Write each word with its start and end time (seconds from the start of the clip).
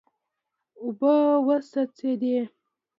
اوبه 0.81 1.13
وڅڅېدې. 1.47 2.37